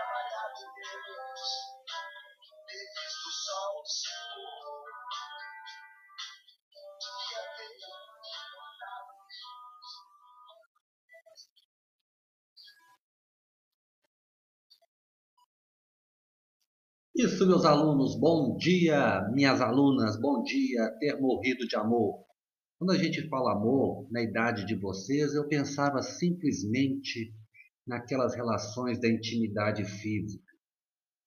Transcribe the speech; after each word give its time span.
trabalhar 0.00 0.48
de 0.56 0.64
Deus, 0.64 1.40
ter 2.66 2.84
visto 2.96 3.26
o 3.28 3.32
sol 3.44 3.84
se 3.84 4.08
pôr. 4.32 4.88
E 7.12 7.34
até 7.36 7.64
Isso, 17.16 17.46
meus 17.46 17.66
alunos, 17.66 18.18
bom 18.18 18.56
dia, 18.56 19.28
minhas 19.34 19.60
alunas, 19.60 20.18
bom 20.18 20.42
dia, 20.42 20.90
ter 20.98 21.20
morrido 21.20 21.66
de 21.66 21.76
amor. 21.76 22.24
Quando 22.78 22.92
a 22.92 22.96
gente 22.96 23.28
fala 23.28 23.52
amor, 23.52 24.08
na 24.10 24.22
idade 24.22 24.64
de 24.64 24.74
vocês, 24.74 25.34
eu 25.34 25.46
pensava 25.46 26.00
simplesmente 26.00 27.34
naquelas 27.90 28.36
relações 28.36 29.00
da 29.00 29.08
intimidade 29.08 29.84
física. 29.84 30.44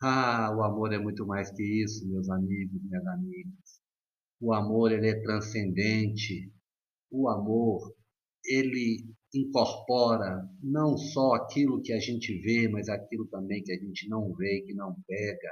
Ah, 0.00 0.54
o 0.56 0.62
amor 0.62 0.92
é 0.92 0.98
muito 0.98 1.26
mais 1.26 1.50
que 1.50 1.62
isso, 1.82 2.08
meus 2.08 2.30
amigos, 2.30 2.80
minhas 2.84 3.04
amigas. 3.04 3.80
O 4.40 4.52
amor 4.52 4.92
ele 4.92 5.08
é 5.08 5.20
transcendente. 5.20 6.52
O 7.10 7.28
amor 7.28 7.92
ele 8.44 9.04
incorpora 9.34 10.48
não 10.62 10.96
só 10.96 11.34
aquilo 11.34 11.82
que 11.82 11.92
a 11.92 11.98
gente 11.98 12.32
vê, 12.40 12.68
mas 12.68 12.88
aquilo 12.88 13.26
também 13.26 13.62
que 13.62 13.72
a 13.72 13.76
gente 13.76 14.08
não 14.08 14.32
vê, 14.32 14.62
que 14.64 14.72
não 14.72 14.94
pega. 15.06 15.50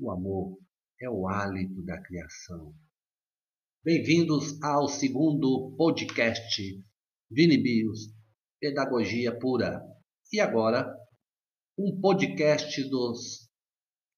O 0.00 0.10
amor 0.10 0.58
é 1.00 1.08
o 1.08 1.28
hálito 1.28 1.82
da 1.82 2.02
criação. 2.02 2.74
Bem-vindos 3.84 4.60
ao 4.62 4.88
segundo 4.88 5.74
podcast 5.76 6.62
Vinibios, 7.30 8.12
Pedagogia 8.60 9.36
Pura. 9.38 9.91
E 10.32 10.40
agora, 10.40 10.90
um 11.78 12.00
podcast 12.00 12.82
dos 12.88 13.50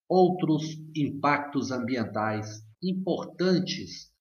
outros 0.08 0.64
impactos 0.94 1.70
ambientais 1.70 2.62
importantes 2.82 4.12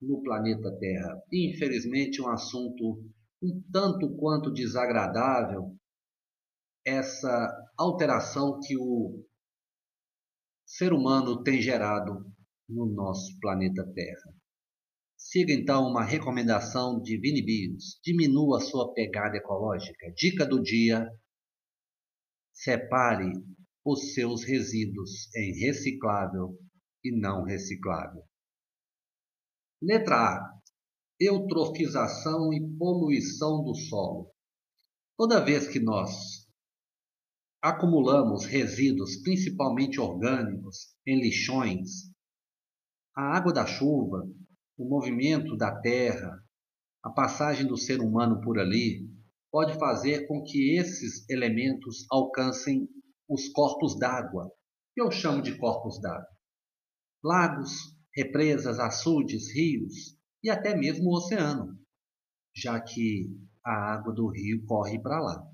no 0.00 0.22
planeta 0.22 0.70
Terra. 0.78 1.20
Infelizmente, 1.32 2.22
um 2.22 2.28
assunto 2.28 3.04
um 3.42 3.60
tanto 3.72 4.14
quanto 4.16 4.52
desagradável, 4.52 5.76
essa 6.86 7.50
alteração 7.76 8.60
que 8.60 8.76
o 8.76 9.24
ser 10.64 10.92
humano 10.92 11.42
tem 11.42 11.60
gerado 11.60 12.24
no 12.68 12.86
nosso 12.86 13.36
planeta 13.40 13.84
Terra. 13.92 14.34
Siga 15.16 15.52
então 15.52 15.86
uma 15.88 16.04
recomendação 16.04 17.00
de 17.00 17.16
Vini 17.18 17.44
Bios. 17.44 18.00
Diminua 18.02 18.60
sua 18.60 18.92
pegada 18.92 19.36
ecológica. 19.36 20.12
Dica 20.16 20.46
do 20.46 20.60
dia: 20.60 21.08
separe 22.62 23.32
os 23.84 24.14
seus 24.14 24.44
resíduos 24.44 25.34
em 25.34 25.58
reciclável 25.58 26.56
e 27.04 27.10
não 27.10 27.42
reciclável. 27.42 28.22
Letra 29.82 30.14
A: 30.14 30.60
eutrofização 31.18 32.52
e 32.52 32.60
poluição 32.78 33.64
do 33.64 33.74
solo. 33.74 34.32
Toda 35.18 35.44
vez 35.44 35.66
que 35.66 35.80
nós 35.80 36.46
acumulamos 37.60 38.44
resíduos, 38.44 39.16
principalmente 39.22 40.00
orgânicos, 40.00 40.94
em 41.04 41.20
lixões, 41.20 42.12
a 43.16 43.36
água 43.36 43.52
da 43.52 43.66
chuva, 43.66 44.24
o 44.78 44.88
movimento 44.88 45.56
da 45.56 45.80
Terra, 45.80 46.40
a 47.02 47.10
passagem 47.10 47.66
do 47.66 47.76
ser 47.76 48.00
humano 48.00 48.40
por 48.40 48.58
ali, 48.58 49.11
pode 49.52 49.78
fazer 49.78 50.26
com 50.26 50.42
que 50.42 50.78
esses 50.78 51.28
elementos 51.28 52.06
alcancem 52.10 52.88
os 53.28 53.50
corpos 53.50 53.98
d'água, 53.98 54.50
que 54.94 55.02
eu 55.02 55.10
chamo 55.10 55.42
de 55.42 55.58
corpos 55.58 56.00
d'água. 56.00 56.26
Lagos, 57.22 57.70
represas, 58.16 58.78
açudes, 58.78 59.54
rios 59.54 60.16
e 60.42 60.48
até 60.48 60.74
mesmo 60.74 61.10
o 61.10 61.16
oceano, 61.16 61.78
já 62.56 62.80
que 62.80 63.30
a 63.64 63.92
água 63.92 64.12
do 64.14 64.28
rio 64.28 64.64
corre 64.64 64.98
para 65.00 65.20
lá. 65.20 65.46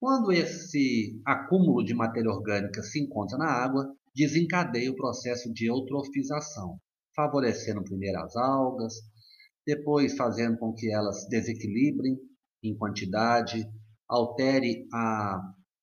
Quando 0.00 0.32
esse 0.32 1.22
acúmulo 1.24 1.84
de 1.84 1.94
matéria 1.94 2.30
orgânica 2.30 2.82
se 2.82 3.00
encontra 3.00 3.38
na 3.38 3.46
água, 3.46 3.88
desencadeia 4.14 4.90
o 4.90 4.96
processo 4.96 5.52
de 5.52 5.70
eutrofização, 5.70 6.78
favorecendo 7.14 7.82
primeiro 7.84 8.18
as 8.18 8.36
algas, 8.36 8.94
depois 9.64 10.16
fazendo 10.16 10.58
com 10.58 10.74
que 10.74 10.92
elas 10.92 11.26
desequilibrem 11.28 12.18
em 12.62 12.76
quantidade, 12.76 13.68
altere 14.08 14.86
a 14.92 15.40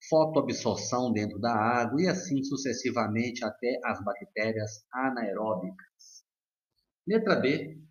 fotoabsorção 0.09 1.11
dentro 1.11 1.39
da 1.39 1.53
água 1.53 2.01
e 2.01 2.07
assim 2.07 2.43
sucessivamente 2.43 3.43
até 3.43 3.79
as 3.83 4.03
bactérias 4.03 4.85
anaeróbicas. 4.91 6.23
Letra 7.07 7.35
B. 7.35 7.81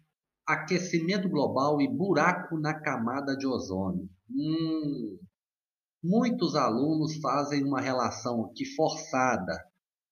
Aquecimento 0.47 1.29
global 1.29 1.81
e 1.81 1.89
buraco 1.89 2.59
na 2.59 2.75
camada 2.75 3.37
de 3.37 3.47
ozônio. 3.47 4.09
Hum, 4.29 5.19
muitos 6.03 6.57
alunos 6.57 7.17
fazem 7.19 7.65
uma 7.65 7.81
relação 7.81 8.47
aqui 8.47 8.65
forçada. 8.75 9.65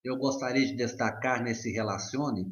Eu 0.04 0.16
gostaria 0.16 0.64
de 0.64 0.76
destacar 0.76 1.42
nesse 1.42 1.70
relacione 1.72 2.46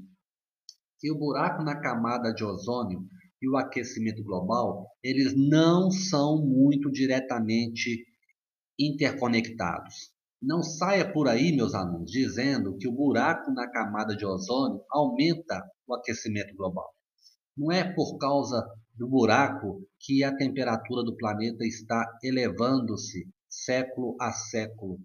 que 0.99 1.13
o 1.13 1.19
buraco 1.19 1.63
na 1.63 1.81
camada 1.81 2.35
de 2.35 2.45
ozônio 2.45 3.07
e 3.41 3.49
o 3.49 3.57
aquecimento 3.57 4.23
global, 4.23 4.89
eles 5.03 5.35
não 5.37 5.91
são 5.91 6.45
muito 6.45 6.91
diretamente 6.91 8.05
interconectados. 8.79 10.13
Não 10.41 10.63
saia 10.63 11.13
por 11.13 11.29
aí, 11.29 11.55
meus 11.55 11.75
alunos, 11.75 12.11
dizendo 12.11 12.77
que 12.77 12.87
o 12.87 12.93
buraco 12.93 13.51
na 13.53 13.69
camada 13.71 14.17
de 14.17 14.25
ozônio 14.25 14.81
aumenta 14.91 15.63
o 15.87 15.95
aquecimento 15.95 16.55
global. 16.57 16.89
Não 17.57 17.73
é 17.73 17.93
por 17.93 18.19
causa 18.19 18.65
do 18.95 19.09
buraco 19.09 19.85
que 19.99 20.23
a 20.23 20.37
temperatura 20.37 21.03
do 21.03 21.17
planeta 21.17 21.65
está 21.65 22.05
elevando-se 22.23 23.29
século 23.49 24.17
a 24.21 24.31
século. 24.33 25.01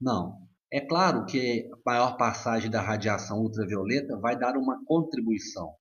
Não. 0.00 0.46
É 0.72 0.80
claro 0.80 1.24
que 1.26 1.68
a 1.72 1.78
maior 1.84 2.16
passagem 2.16 2.70
da 2.70 2.80
radiação 2.80 3.40
ultravioleta 3.40 4.18
vai 4.18 4.38
dar 4.38 4.56
uma 4.56 4.82
contribuição, 4.84 5.74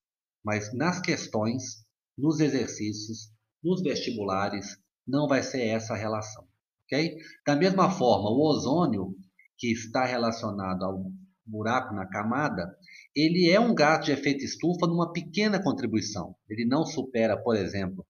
mas 0.43 0.73
nas 0.73 1.01
questões, 1.01 1.85
nos 2.17 2.39
exercícios, 2.39 3.31
nos 3.63 3.81
vestibulares, 3.81 4.77
não 5.07 5.27
vai 5.27 5.43
ser 5.43 5.65
essa 5.67 5.93
a 5.93 5.97
relação. 5.97 6.47
Okay? 6.85 7.15
Da 7.45 7.55
mesma 7.55 7.89
forma, 7.89 8.29
o 8.29 8.41
ozônio, 8.41 9.15
que 9.57 9.71
está 9.71 10.05
relacionado 10.05 10.83
ao 10.83 11.11
buraco 11.45 11.93
na 11.93 12.07
camada, 12.07 12.77
ele 13.15 13.49
é 13.49 13.59
um 13.59 13.73
gás 13.73 14.05
de 14.05 14.11
efeito 14.11 14.43
estufa 14.43 14.85
numa 14.87 15.11
pequena 15.11 15.61
contribuição. 15.61 16.35
Ele 16.49 16.65
não 16.65 16.85
supera, 16.85 17.41
por 17.41 17.55
exemplo, 17.55 18.05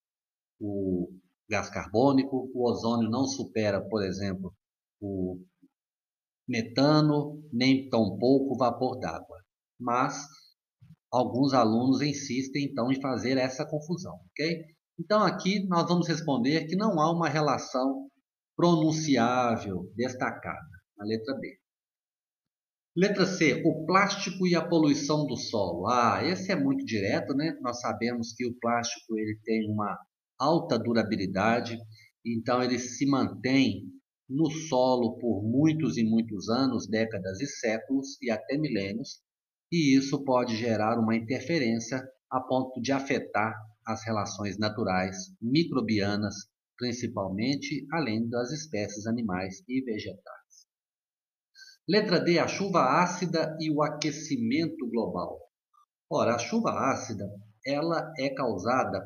o 0.59 1.11
gás 1.49 1.69
carbônico, 1.69 2.49
o 2.53 2.69
ozônio 2.69 3.09
não 3.09 3.25
supera, 3.25 3.81
por 3.81 4.03
exemplo, 4.03 4.53
o 4.99 5.39
metano, 6.47 7.43
nem 7.51 7.89
tampouco 7.89 8.57
vapor 8.57 8.99
d'água. 8.99 9.37
Mas 9.79 10.27
alguns 11.11 11.53
alunos 11.53 12.01
insistem 12.01 12.65
então 12.65 12.91
em 12.91 13.01
fazer 13.01 13.37
essa 13.37 13.65
confusão, 13.65 14.13
ok? 14.31 14.65
Então 14.99 15.23
aqui 15.23 15.65
nós 15.67 15.87
vamos 15.87 16.07
responder 16.07 16.65
que 16.65 16.75
não 16.75 16.99
há 16.99 17.11
uma 17.11 17.29
relação 17.29 18.09
pronunciável 18.55 19.91
destacada, 19.95 20.67
na 20.97 21.05
letra 21.05 21.35
B. 21.35 21.57
Letra 22.95 23.27
C, 23.27 23.61
o 23.63 23.85
plástico 23.85 24.47
e 24.47 24.55
a 24.55 24.67
poluição 24.67 25.27
do 25.27 25.37
solo. 25.37 25.87
Ah, 25.87 26.19
esse 26.23 26.51
é 26.51 26.55
muito 26.55 26.83
direto, 26.83 27.35
né? 27.35 27.55
Nós 27.61 27.79
sabemos 27.79 28.33
que 28.33 28.43
o 28.43 28.55
plástico 28.59 29.15
ele 29.19 29.39
tem 29.43 29.71
uma 29.71 29.95
alta 30.39 30.79
durabilidade, 30.79 31.77
então 32.25 32.63
ele 32.63 32.79
se 32.79 33.05
mantém 33.05 33.83
no 34.27 34.49
solo 34.49 35.17
por 35.19 35.43
muitos 35.43 35.95
e 35.97 36.03
muitos 36.03 36.49
anos, 36.49 36.87
décadas 36.87 37.39
e 37.39 37.45
séculos 37.45 38.17
e 38.19 38.31
até 38.31 38.57
milênios, 38.57 39.21
e 39.71 39.97
isso 39.97 40.23
pode 40.23 40.55
gerar 40.55 40.97
uma 40.99 41.15
interferência 41.15 42.01
a 42.29 42.39
ponto 42.39 42.81
de 42.81 42.91
afetar 42.91 43.53
as 43.85 44.03
relações 44.05 44.57
naturais 44.57 45.33
microbianas, 45.41 46.35
principalmente, 46.77 47.87
além 47.91 48.27
das 48.29 48.51
espécies 48.51 49.07
animais 49.07 49.63
e 49.67 49.81
vegetais. 49.81 50.67
Letra 51.87 52.19
D, 52.19 52.37
a 52.37 52.47
chuva 52.47 53.01
ácida 53.01 53.57
e 53.61 53.71
o 53.71 53.81
aquecimento 53.81 54.89
global. 54.89 55.39
Ora, 56.09 56.35
a 56.35 56.39
chuva 56.39 56.71
ácida, 56.91 57.25
ela 57.65 58.13
é 58.17 58.29
causada 58.29 58.99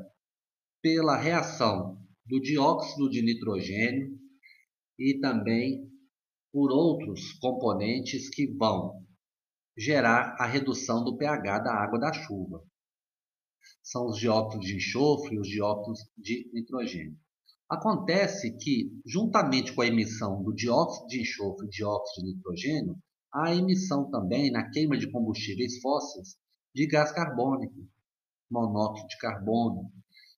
pela 0.81 1.15
reação 1.15 1.99
do 2.25 2.39
dióxido 2.39 3.09
de 3.09 3.21
nitrogênio 3.21 4.17
e 4.97 5.19
também 5.19 5.89
por 6.51 6.71
outros 6.71 7.33
componentes 7.39 8.29
que 8.29 8.47
vão 8.47 9.05
gerar 9.81 10.35
a 10.37 10.45
redução 10.45 11.03
do 11.03 11.17
pH 11.17 11.59
da 11.59 11.73
água 11.73 11.99
da 11.99 12.13
chuva. 12.13 12.63
São 13.81 14.05
os 14.05 14.19
dióxidos 14.19 14.67
de 14.67 14.75
enxofre 14.75 15.35
e 15.35 15.39
os 15.39 15.47
dióxidos 15.47 15.99
de 16.15 16.51
nitrogênio. 16.53 17.17
Acontece 17.67 18.55
que, 18.57 18.91
juntamente 19.03 19.73
com 19.73 19.81
a 19.81 19.87
emissão 19.87 20.43
do 20.43 20.53
dióxido 20.53 21.07
de 21.07 21.21
enxofre 21.21 21.65
e 21.65 21.69
dióxido 21.69 22.23
de 22.23 22.35
nitrogênio, 22.35 22.95
há 23.33 23.47
a 23.47 23.55
emissão 23.55 24.07
também, 24.11 24.51
na 24.51 24.69
queima 24.69 24.95
de 24.95 25.09
combustíveis 25.09 25.79
fósseis, 25.81 26.35
de 26.75 26.85
gás 26.85 27.11
carbônico, 27.11 27.73
monóxido 28.51 29.07
de 29.07 29.17
carbono. 29.17 29.91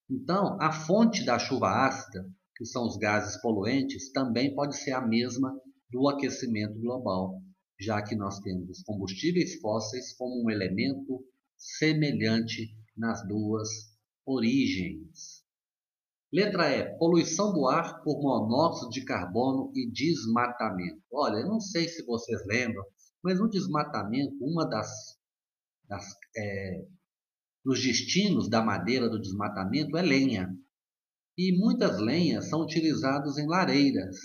Então, 0.10 0.58
a 0.62 0.72
fonte 0.72 1.26
da 1.26 1.38
chuva 1.38 1.86
ácida, 1.86 2.26
que 2.56 2.66
são 2.66 2.88
os 2.88 2.96
gases 2.96 3.42
poluentes, 3.42 4.10
também 4.14 4.56
pode 4.56 4.78
ser 4.78 4.94
a 4.94 5.02
mesma 5.02 5.54
do 5.92 6.08
aquecimento 6.08 6.80
global, 6.80 7.43
já 7.80 8.02
que 8.02 8.16
nós 8.16 8.40
temos 8.40 8.70
os 8.70 8.84
combustíveis 8.84 9.60
fósseis 9.60 10.14
como 10.14 10.44
um 10.44 10.50
elemento 10.50 11.26
semelhante 11.58 12.76
nas 12.96 13.26
duas 13.28 13.70
origens. 14.26 15.44
Letra 16.32 16.70
E. 16.72 16.98
Poluição 16.98 17.54
do 17.54 17.68
ar 17.68 18.02
por 18.04 18.22
monóxido 18.22 18.90
de 18.90 19.06
carbono 19.06 19.72
e 19.76 19.92
desmatamento. 19.92 21.02
Olha, 21.12 21.38
eu 21.38 21.48
não 21.48 21.60
sei 21.60 21.88
se 21.88 22.04
vocês 22.06 22.44
lembram, 22.48 22.84
mas 23.24 23.40
o 23.40 23.48
desmatamento, 23.48 24.36
uma 24.42 24.66
das, 24.68 24.90
das 25.88 26.04
é, 26.36 26.86
dos 27.64 27.82
destinos 27.82 28.50
da 28.50 28.64
madeira 28.64 29.08
do 29.08 29.22
desmatamento 29.22 29.96
é 29.96 30.02
lenha. 30.02 30.50
E 31.38 31.58
muitas 31.58 32.00
lenhas 32.00 32.50
são 32.50 32.62
utilizadas 32.62 33.38
em 33.38 33.48
lareiras. 33.48 34.18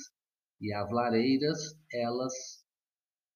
E 0.61 0.73
as 0.73 0.91
lareiras, 0.91 1.59
elas 1.93 2.58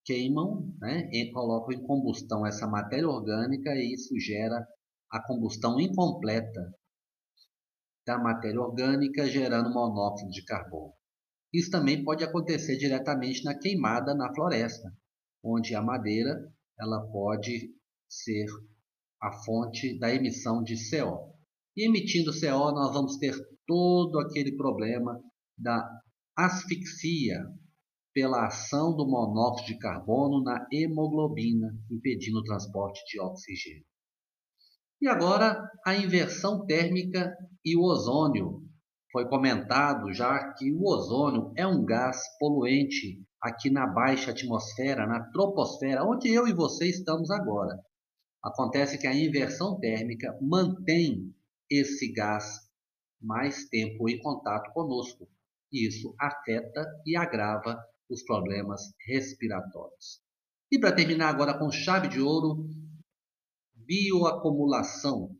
queimam 0.04 0.74
né, 0.80 1.08
e 1.12 1.30
colocam 1.32 1.72
em 1.72 1.86
combustão 1.86 2.46
essa 2.46 2.66
matéria 2.66 3.08
orgânica 3.08 3.70
e 3.74 3.94
isso 3.94 4.18
gera 4.18 4.66
a 5.10 5.22
combustão 5.26 5.78
incompleta 5.78 6.72
da 8.04 8.18
matéria 8.18 8.60
orgânica, 8.60 9.26
gerando 9.28 9.72
monóxido 9.72 10.30
de 10.30 10.44
carbono. 10.44 10.92
Isso 11.52 11.70
também 11.70 12.02
pode 12.02 12.24
acontecer 12.24 12.76
diretamente 12.76 13.44
na 13.44 13.56
queimada 13.56 14.14
na 14.14 14.34
floresta, 14.34 14.92
onde 15.44 15.74
a 15.74 15.82
madeira 15.82 16.34
ela 16.80 17.06
pode 17.12 17.70
ser 18.08 18.46
a 19.20 19.32
fonte 19.44 19.98
da 19.98 20.12
emissão 20.12 20.62
de 20.62 20.74
CO. 20.90 21.32
E 21.76 21.86
emitindo 21.86 22.32
CO, 22.32 22.72
nós 22.72 22.92
vamos 22.92 23.16
ter 23.18 23.34
todo 23.66 24.18
aquele 24.18 24.56
problema 24.56 25.20
da 25.56 25.88
asfixia 26.36 27.38
pela 28.14 28.46
ação 28.46 28.94
do 28.94 29.06
monóxido 29.06 29.68
de 29.68 29.78
carbono 29.78 30.42
na 30.42 30.66
hemoglobina, 30.70 31.74
impedindo 31.90 32.38
o 32.38 32.44
transporte 32.44 33.02
de 33.06 33.20
oxigênio. 33.20 33.84
E 35.00 35.08
agora 35.08 35.60
a 35.84 35.96
inversão 35.96 36.64
térmica 36.66 37.34
e 37.64 37.76
o 37.76 37.82
ozônio. 37.82 38.62
Foi 39.10 39.28
comentado 39.28 40.12
já 40.12 40.52
que 40.54 40.72
o 40.72 40.84
ozônio 40.84 41.52
é 41.56 41.66
um 41.66 41.84
gás 41.84 42.18
poluente 42.38 43.22
aqui 43.40 43.68
na 43.68 43.86
baixa 43.86 44.30
atmosfera, 44.30 45.06
na 45.06 45.28
troposfera, 45.32 46.04
onde 46.04 46.32
eu 46.32 46.46
e 46.46 46.52
você 46.52 46.88
estamos 46.88 47.30
agora. 47.30 47.78
Acontece 48.42 48.96
que 48.96 49.06
a 49.06 49.14
inversão 49.14 49.78
térmica 49.78 50.38
mantém 50.40 51.34
esse 51.68 52.12
gás 52.12 52.60
mais 53.20 53.68
tempo 53.68 54.08
em 54.08 54.20
contato 54.20 54.72
conosco. 54.72 55.28
E 55.72 55.86
isso 55.88 56.14
afeta 56.20 56.86
e 57.06 57.16
agrava 57.16 57.82
os 58.10 58.22
problemas 58.24 58.82
respiratórios. 59.06 60.20
E 60.70 60.78
para 60.78 60.94
terminar 60.94 61.28
agora 61.28 61.58
com 61.58 61.70
chave 61.70 62.08
de 62.08 62.20
ouro, 62.20 62.66
bioacumulação 63.74 65.36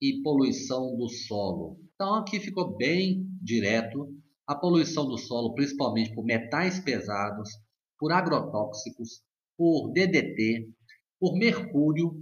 e 0.00 0.20
poluição 0.22 0.96
do 0.96 1.08
solo. 1.08 1.78
Então 1.94 2.14
aqui 2.14 2.40
ficou 2.40 2.76
bem 2.76 3.26
direto 3.40 4.12
a 4.46 4.54
poluição 4.54 5.06
do 5.06 5.18
solo, 5.18 5.54
principalmente 5.54 6.14
por 6.14 6.24
metais 6.24 6.78
pesados, 6.78 7.48
por 7.98 8.12
agrotóxicos, 8.12 9.22
por 9.56 9.92
DDT, 9.92 10.68
por 11.18 11.36
mercúrio. 11.36 12.12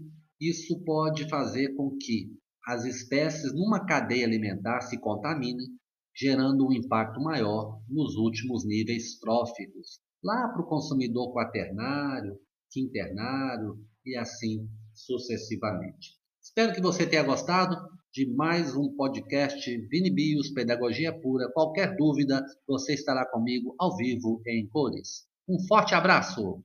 Isso 0.40 0.82
pode 0.84 1.28
fazer 1.28 1.74
com 1.74 1.96
que 1.96 2.30
as 2.66 2.84
espécies 2.84 3.52
numa 3.52 3.84
cadeia 3.84 4.26
alimentar 4.26 4.80
se 4.82 4.98
contaminem, 4.98 5.66
gerando 6.16 6.66
um 6.66 6.72
impacto 6.72 7.20
maior 7.20 7.80
nos 7.88 8.16
últimos 8.16 8.64
níveis 8.64 9.18
tróficos, 9.18 10.00
lá 10.22 10.48
para 10.48 10.62
o 10.62 10.66
consumidor 10.66 11.32
quaternário, 11.32 12.38
quinternário 12.70 13.78
e 14.04 14.16
assim 14.16 14.68
sucessivamente. 14.92 16.16
Espero 16.40 16.72
que 16.72 16.80
você 16.80 17.06
tenha 17.06 17.22
gostado 17.22 17.76
de 18.12 18.26
mais 18.34 18.76
um 18.76 18.94
podcast 18.94 19.76
Vinibios 19.88 20.50
Pedagogia 20.50 21.12
Pura. 21.12 21.50
Qualquer 21.52 21.96
dúvida, 21.96 22.44
você 22.66 22.94
estará 22.94 23.26
comigo 23.26 23.74
ao 23.78 23.96
vivo 23.96 24.42
em 24.46 24.68
cores. 24.68 25.26
Um 25.48 25.58
forte 25.66 25.94
abraço! 25.94 26.62